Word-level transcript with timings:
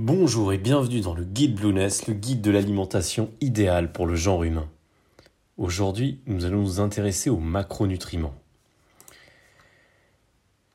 Bonjour 0.00 0.52
et 0.52 0.58
bienvenue 0.58 1.00
dans 1.00 1.12
le 1.12 1.24
guide 1.24 1.56
Blueness, 1.56 2.06
le 2.06 2.14
guide 2.14 2.40
de 2.40 2.52
l'alimentation 2.52 3.32
idéale 3.40 3.90
pour 3.90 4.06
le 4.06 4.14
genre 4.14 4.44
humain. 4.44 4.70
Aujourd'hui, 5.56 6.20
nous 6.26 6.44
allons 6.44 6.60
nous 6.60 6.78
intéresser 6.78 7.30
aux 7.30 7.40
macronutriments. 7.40 8.36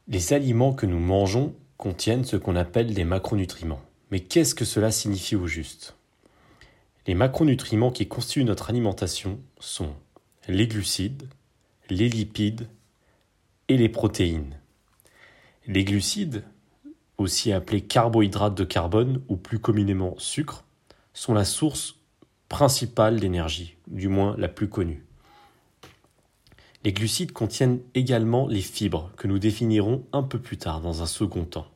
Les 0.09 0.33
aliments 0.33 0.73
que 0.73 0.85
nous 0.85 0.99
mangeons 0.99 1.55
contiennent 1.77 2.25
ce 2.25 2.35
qu'on 2.35 2.57
appelle 2.57 2.93
des 2.93 3.05
macronutriments. 3.05 3.79
Mais 4.11 4.19
qu'est-ce 4.19 4.55
que 4.55 4.65
cela 4.65 4.91
signifie 4.91 5.37
au 5.37 5.47
juste? 5.47 5.95
Les 7.07 7.15
macronutriments 7.15 7.91
qui 7.91 8.09
constituent 8.09 8.43
notre 8.43 8.71
alimentation 8.71 9.39
sont 9.57 9.93
les 10.49 10.67
glucides, 10.67 11.29
les 11.89 12.09
lipides 12.09 12.67
et 13.69 13.77
les 13.77 13.87
protéines. 13.87 14.59
Les 15.65 15.85
glucides, 15.85 16.43
aussi 17.23 17.51
appelés 17.51 17.81
carbohydrates 17.81 18.55
de 18.55 18.63
carbone 18.63 19.21
ou 19.27 19.35
plus 19.35 19.59
communément 19.59 20.15
sucre, 20.17 20.63
sont 21.13 21.33
la 21.33 21.45
source 21.45 21.95
principale 22.49 23.19
d'énergie, 23.19 23.75
du 23.87 24.07
moins 24.07 24.35
la 24.37 24.47
plus 24.47 24.69
connue. 24.69 25.03
Les 26.83 26.93
glucides 26.93 27.31
contiennent 27.31 27.79
également 27.95 28.47
les 28.47 28.61
fibres 28.61 29.09
que 29.15 29.27
nous 29.27 29.39
définirons 29.39 30.05
un 30.11 30.23
peu 30.23 30.39
plus 30.39 30.57
tard 30.57 30.81
dans 30.81 31.01
un 31.01 31.05
second 31.05 31.45
temps. 31.45 31.67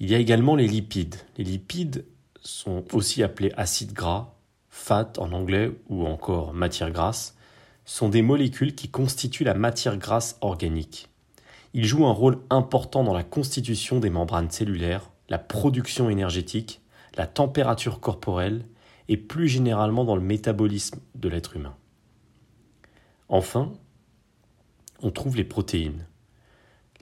Il 0.00 0.10
y 0.10 0.14
a 0.14 0.18
également 0.18 0.56
les 0.56 0.66
lipides. 0.66 1.16
Les 1.36 1.44
lipides 1.44 2.04
sont 2.40 2.84
aussi 2.92 3.22
appelés 3.22 3.52
acides 3.56 3.92
gras, 3.92 4.34
fat 4.70 5.12
en 5.18 5.32
anglais 5.32 5.70
ou 5.88 6.06
encore 6.06 6.54
matière 6.54 6.90
grasse, 6.90 7.36
sont 7.84 8.08
des 8.08 8.22
molécules 8.22 8.74
qui 8.74 8.88
constituent 8.88 9.44
la 9.44 9.54
matière 9.54 9.98
grasse 9.98 10.36
organique. 10.40 11.08
Ils 11.74 11.84
jouent 11.84 12.06
un 12.06 12.12
rôle 12.12 12.38
important 12.50 13.04
dans 13.04 13.12
la 13.12 13.24
constitution 13.24 14.00
des 14.00 14.10
membranes 14.10 14.50
cellulaires, 14.50 15.10
la 15.28 15.38
production 15.38 16.08
énergétique, 16.08 16.80
la 17.16 17.26
température 17.26 18.00
corporelle 18.00 18.64
et 19.08 19.16
plus 19.16 19.48
généralement 19.48 20.04
dans 20.04 20.16
le 20.16 20.22
métabolisme 20.22 21.00
de 21.14 21.28
l'être 21.28 21.56
humain. 21.56 21.74
Enfin, 23.28 23.72
on 25.02 25.10
trouve 25.10 25.36
les 25.36 25.44
protéines. 25.44 26.06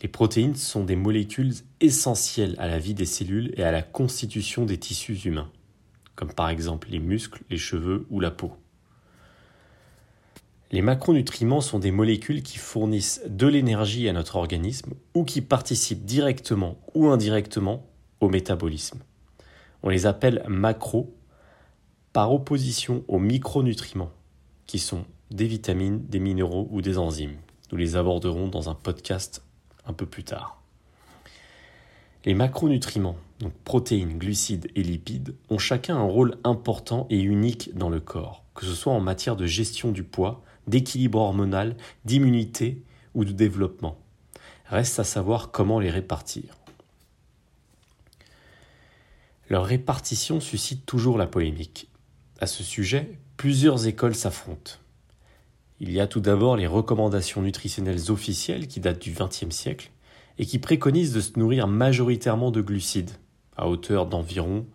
Les 0.03 0.09
protéines 0.09 0.57
sont 0.57 0.85
des 0.85 0.97
molécules 0.97 1.55
essentielles 1.81 2.55
à 2.59 2.67
la 2.67 2.79
vie 2.79 2.95
des 2.95 3.07
cellules 3.07 3.53
et 3.57 3.63
à 3.63 3.73
la 3.73 3.83
constitution 3.83 4.67
des 4.67 4.79
tissus 4.79 5.19
humains, 5.25 5.51
comme 6.15 6.33
par 6.33 6.49
exemple 6.49 6.89
les 6.91 6.99
muscles, 6.99 7.45
les 7.49 7.57
cheveux 7.57 8.07
ou 8.11 8.21
la 8.21 8.31
peau. 8.31 8.53
Les 10.73 10.83
macronutriments 10.83 11.61
sont 11.61 11.79
des 11.79 11.93
molécules 11.93 12.43
qui 12.43 12.59
fournissent 12.59 13.23
de 13.29 13.47
l'énergie 13.47 14.09
à 14.09 14.13
notre 14.13 14.35
organisme 14.35 14.95
ou 15.15 15.23
qui 15.25 15.41
participent 15.41 16.05
directement 16.05 16.77
ou 16.95 17.07
indirectement 17.07 17.87
au 18.21 18.29
métabolisme. 18.29 18.99
On 19.85 19.89
les 19.89 20.07
appelle 20.07 20.45
macros 20.49 21.15
par 22.13 22.33
opposition 22.33 23.05
aux 23.07 23.21
micronutriments, 23.21 24.11
qui 24.67 24.81
sont 24.81 25.05
des 25.31 25.47
vitamines, 25.47 26.05
des 26.07 26.19
minéraux 26.19 26.67
ou 26.71 26.83
des 26.83 26.99
enzymes. 26.99 27.37
Nous 27.71 27.79
les 27.79 27.95
aborderons 27.95 28.49
dans 28.49 28.69
un 28.69 28.75
podcast 28.75 29.45
un 29.87 29.93
peu 29.93 30.07
plus 30.07 30.25
tard. 30.25 30.63
Les 32.25 32.35
macronutriments, 32.35 33.19
donc 33.39 33.53
protéines, 33.63 34.19
glucides 34.19 34.69
et 34.75 34.83
lipides, 34.83 35.37
ont 35.49 35.59
chacun 35.59 35.97
un 35.97 36.03
rôle 36.03 36.39
important 36.43 37.07
et 37.09 37.21
unique 37.21 37.77
dans 37.77 37.89
le 37.89 38.01
corps, 38.01 38.45
que 38.55 38.67
ce 38.67 38.75
soit 38.75 38.93
en 38.93 39.01
matière 39.01 39.37
de 39.37 39.47
gestion 39.47 39.93
du 39.93 40.03
poids, 40.03 40.43
d'équilibre 40.67 41.19
hormonal, 41.19 41.77
d'immunité 42.05 42.83
ou 43.15 43.25
de 43.25 43.33
développement. 43.33 43.99
Reste 44.67 44.99
à 44.99 45.05
savoir 45.05 45.51
comment 45.51 45.81
les 45.81 45.91
répartir. 45.91 46.57
Leur 49.49 49.65
répartition 49.65 50.41
suscite 50.41 50.85
toujours 50.87 51.19
la 51.19 51.27
polémique. 51.27 51.89
À 52.41 52.47
ce 52.47 52.65
sujet, 52.65 53.19
plusieurs 53.37 53.87
écoles 53.87 54.17
s'affrontent. 54.17 54.73
Il 55.79 55.93
y 55.93 56.01
a 56.01 56.07
tout 56.07 56.21
d'abord 56.21 56.57
les 56.57 56.67
recommandations 56.67 57.43
nutritionnelles 57.43 58.11
officielles 58.11 58.67
qui 58.67 58.81
datent 58.81 59.03
du 59.03 59.13
XXe 59.13 59.55
siècle 59.55 59.91
et 60.39 60.47
qui 60.47 60.59
préconisent 60.59 61.13
de 61.13 61.21
se 61.21 61.39
nourrir 61.39 61.67
majoritairement 61.67 62.51
de 62.51 62.61
glucides, 62.61 63.13
à 63.57 63.69
hauteur 63.69 64.07
d'environ 64.07 64.67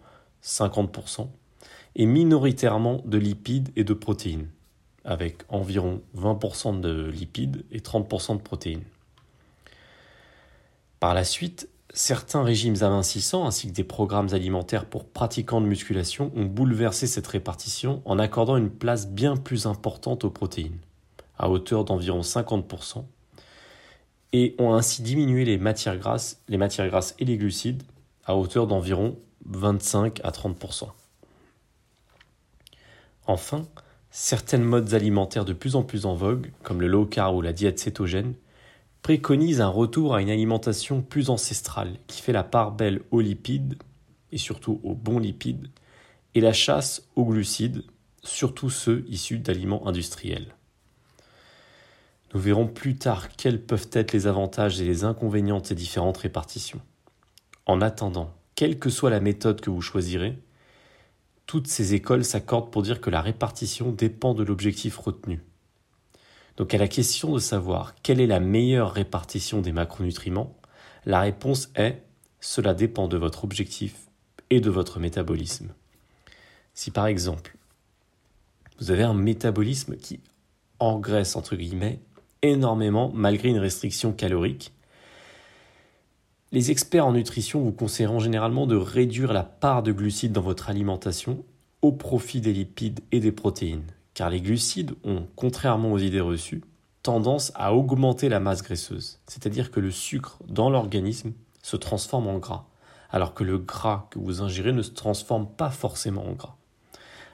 50%, 0.44 1.28
et 1.96 2.06
minoritairement 2.06 3.02
de 3.06 3.18
lipides 3.18 3.70
et 3.76 3.84
de 3.84 3.94
protéines, 3.94 4.48
avec 5.06 5.44
environ 5.50 6.02
20% 6.18 6.80
de 6.80 7.10
lipides 7.10 7.66
et 7.72 7.80
30% 7.80 8.38
de 8.38 8.42
protéines. 8.42 8.84
Par 11.00 11.14
la 11.14 11.24
suite, 11.24 11.68
certains 11.94 12.44
régimes 12.44 12.82
amincissants 12.82 13.46
ainsi 13.46 13.68
que 13.68 13.74
des 13.74 13.84
programmes 13.84 14.34
alimentaires 14.34 14.86
pour 14.86 15.06
pratiquants 15.06 15.62
de 15.62 15.66
musculation 15.66 16.32
ont 16.36 16.46
bouleversé 16.46 17.08
cette 17.08 17.28
répartition 17.28 18.02
en 18.06 18.20
accordant 18.20 18.58
une 18.58 18.70
place 18.70 19.08
bien 19.08 19.36
plus 19.36 19.66
importante 19.66 20.24
aux 20.24 20.30
protéines 20.30 20.80
à 21.42 21.50
hauteur 21.50 21.84
d'environ 21.84 22.22
50%, 22.22 23.04
et 24.34 24.56
ont 24.60 24.74
ainsi 24.74 25.02
diminué 25.02 25.44
les 25.44 25.58
matières 25.58 25.98
grasses, 25.98 26.40
les 26.48 26.58
matières 26.58 26.88
grasses 26.88 27.16
et 27.20 27.26
les 27.26 27.38
glucides 27.38 27.84
à 28.26 28.36
hauteur 28.36 28.68
d'environ 28.68 29.18
25 29.46 30.22
à 30.24 30.30
30%. 30.30 30.88
Enfin, 33.26 33.66
certaines 34.12 34.64
modes 34.64 34.94
alimentaires 34.94 35.46
de 35.46 35.54
plus 35.54 35.76
en 35.76 35.84
plus 35.84 36.06
en 36.06 36.14
vogue, 36.14 36.52
comme 36.64 36.82
le 36.82 36.88
low 36.88 37.06
carb 37.06 37.36
ou 37.36 37.42
la 37.42 37.54
diète 37.54 37.80
cétogène, 37.80 38.36
préconisent 39.02 39.62
un 39.62 39.70
retour 39.70 40.14
à 40.14 40.22
une 40.22 40.30
alimentation 40.30 41.02
plus 41.02 41.30
ancestrale 41.30 41.98
qui 42.08 42.22
fait 42.22 42.34
la 42.34 42.44
part 42.44 42.74
belle 42.74 43.02
aux 43.10 43.22
lipides 43.22 43.76
et 44.32 44.38
surtout 44.38 44.80
aux 44.84 44.94
bons 44.94 45.20
lipides 45.20 45.70
et 46.36 46.42
la 46.42 46.54
chasse 46.54 47.08
aux 47.16 47.26
glucides, 47.26 47.84
surtout 48.24 48.70
ceux 48.70 49.04
issus 49.08 49.40
d'aliments 49.40 49.88
industriels. 49.88 50.56
Nous 52.34 52.40
verrons 52.40 52.68
plus 52.68 52.96
tard 52.96 53.30
quels 53.36 53.62
peuvent 53.62 53.90
être 53.92 54.14
les 54.14 54.28
avantages 54.28 54.80
et 54.80 54.86
les 54.86 55.04
inconvénients 55.04 55.60
de 55.60 55.66
ces 55.66 55.76
différentes 55.76 56.18
répartitions. 56.18 56.80
En 57.66 57.82
attendant, 57.82 58.34
quelle 58.56 58.80
que 58.80 58.90
soit 58.90 59.10
la 59.10 59.20
méthode 59.20 59.60
que 59.60 59.70
vous 59.70 59.82
choisirez, 59.82 60.38
toutes 61.46 61.68
ces 61.68 61.94
écoles 61.94 62.24
s'accordent 62.24 62.72
pour 62.72 62.84
dire 62.84 63.02
que 63.02 63.10
la 63.10 63.22
répartition 63.22 63.92
dépend 63.92 64.34
de 64.34 64.44
l'objectif 64.44 64.98
retenu. 64.98 65.42
Donc 66.58 66.74
à 66.74 66.78
la 66.78 66.88
question 66.88 67.34
de 67.34 67.40
savoir 67.40 67.96
quelle 68.04 68.22
est 68.22 68.28
la 68.28 68.40
meilleure 68.40 68.94
répartition 68.94 69.62
des 69.62 69.72
macronutriments, 69.72 70.56
la 71.06 71.22
réponse 71.22 71.72
est 71.76 72.04
cela 72.40 72.74
dépend 72.74 73.08
de 73.08 73.18
votre 73.18 73.44
objectif 73.44 73.96
et 74.50 74.60
de 74.60 74.70
votre 74.70 75.00
métabolisme. 75.00 75.74
Si 76.74 76.92
par 76.92 77.08
exemple, 77.08 77.56
vous 78.80 78.92
avez 78.92 79.04
un 79.04 79.14
métabolisme 79.14 79.96
qui 79.96 80.20
engraisse 80.80 81.36
entre 81.36 81.56
guillemets 81.56 82.00
énormément 82.42 83.12
malgré 83.14 83.50
une 83.50 83.60
restriction 83.60 84.12
calorique. 84.12 84.74
Les 86.54 86.70
experts 86.70 87.06
en 87.06 87.14
nutrition 87.14 87.62
vous 87.62 87.72
conseilleront 87.72 88.20
généralement 88.20 88.68
de 88.68 88.76
réduire 88.76 89.32
la 89.32 89.44
part 89.44 89.84
de 89.84 89.94
glucides 89.94 90.34
dans 90.34 90.42
votre 90.42 90.70
alimentation 90.70 91.46
au 91.82 91.94
profit 91.94 92.42
des 92.42 92.52
lipides 92.52 93.00
et 93.14 93.22
des 93.22 93.32
protéines, 93.32 93.86
car 94.14 94.30
les 94.30 94.42
glucides 94.42 94.92
ont, 95.06 95.28
contrairement 95.38 95.94
aux 95.94 95.98
idées 95.98 96.20
reçues, 96.20 96.62
tendance 97.04 97.54
à 97.56 97.74
augmenter 97.74 98.28
la 98.28 98.42
masse 98.42 98.64
graisseuse, 98.64 99.20
c'est-à-dire 99.28 99.72
que 99.72 99.80
le 99.80 99.92
sucre 99.92 100.40
dans 100.46 100.70
l'organisme 100.70 101.32
se 101.64 101.78
transforme 101.78 102.28
en 102.28 102.38
gras, 102.38 102.66
alors 103.12 103.34
que 103.34 103.46
le 103.46 103.58
gras 103.58 104.08
que 104.12 104.20
vous 104.20 104.42
ingérez 104.42 104.74
ne 104.74 104.82
se 104.82 104.92
transforme 104.92 105.48
pas 105.48 105.70
forcément 105.70 106.28
en 106.28 106.34
gras. 106.34 106.58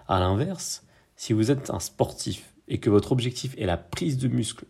A 0.07 0.19
l'inverse, 0.19 0.83
si 1.15 1.33
vous 1.33 1.49
êtes 1.49 1.71
un 1.71 1.79
sportif 1.79 2.53
et 2.67 2.79
que 2.79 2.91
votre 2.91 3.13
objectif 3.13 3.55
est 3.57 3.65
la 3.65 3.77
prise 3.77 4.19
de 4.19 4.27
muscle 4.27 4.65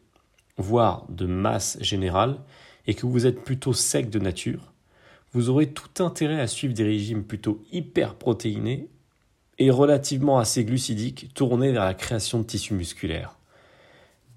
voire 0.58 1.06
de 1.10 1.26
masse 1.26 1.78
générale, 1.82 2.40
et 2.88 2.96
que 2.96 3.06
vous 3.06 3.26
êtes 3.26 3.44
plutôt 3.44 3.74
sec 3.74 4.10
de 4.10 4.20
nature, 4.20 4.74
vous 5.34 5.50
aurez 5.50 5.68
tout 5.68 6.04
intérêt 6.04 6.40
à 6.40 6.48
suivre 6.48 6.74
des 6.74 6.84
régimes 6.84 7.24
plutôt 7.24 7.62
hyper 7.72 8.16
protéinés 8.16 8.88
et 9.60 9.70
relativement 9.70 10.40
assez 10.40 10.64
glucidiques 10.64 11.34
tournés 11.34 11.72
vers 11.72 11.86
la 11.86 11.94
création 11.94 12.40
de 12.40 12.46
tissus 12.46 12.74
musculaires. 12.74 13.38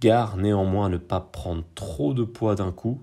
Gare 0.01 0.37
néanmoins 0.37 0.87
à 0.87 0.89
ne 0.89 0.97
pas 0.97 1.21
prendre 1.21 1.65
trop 1.75 2.15
de 2.15 2.25
poids 2.25 2.55
d'un 2.55 2.73
coup, 2.73 3.03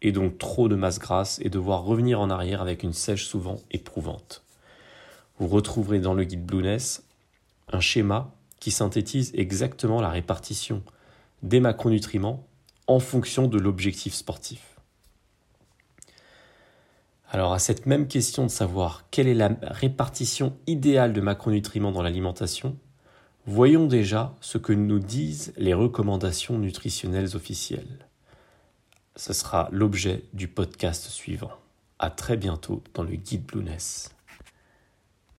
et 0.00 0.12
donc 0.12 0.38
trop 0.38 0.68
de 0.68 0.76
masse 0.76 0.98
grasse, 0.98 1.40
et 1.42 1.50
devoir 1.50 1.84
revenir 1.84 2.20
en 2.20 2.30
arrière 2.30 2.62
avec 2.62 2.82
une 2.82 2.92
sèche 2.92 3.26
souvent 3.26 3.60
éprouvante. 3.70 4.42
Vous 5.38 5.48
retrouverez 5.48 5.98
dans 5.98 6.14
le 6.14 6.24
guide 6.24 6.44
Blueness 6.44 7.04
un 7.68 7.80
schéma 7.80 8.32
qui 8.60 8.70
synthétise 8.70 9.32
exactement 9.34 10.00
la 10.00 10.10
répartition 10.10 10.82
des 11.42 11.58
macronutriments 11.58 12.46
en 12.86 13.00
fonction 13.00 13.48
de 13.48 13.58
l'objectif 13.58 14.14
sportif. 14.14 14.74
Alors 17.30 17.52
à 17.52 17.58
cette 17.58 17.86
même 17.86 18.06
question 18.06 18.44
de 18.44 18.50
savoir 18.50 19.04
quelle 19.10 19.26
est 19.26 19.34
la 19.34 19.50
répartition 19.62 20.56
idéale 20.66 21.12
de 21.12 21.20
macronutriments 21.20 21.90
dans 21.90 22.02
l'alimentation, 22.02 22.76
voyons 23.46 23.86
déjà 23.86 24.36
ce 24.40 24.58
que 24.58 24.72
nous 24.72 25.00
disent 25.00 25.52
les 25.56 25.74
recommandations 25.74 26.58
nutritionnelles 26.58 27.34
officielles. 27.34 28.06
Ce 29.16 29.32
sera 29.32 29.68
l'objet 29.72 30.24
du 30.32 30.46
podcast 30.46 31.08
suivant. 31.08 31.52
À 31.98 32.10
très 32.10 32.36
bientôt 32.36 32.82
dans 32.94 33.02
le 33.02 33.16
guide 33.16 33.46
Blueness. 33.46 34.13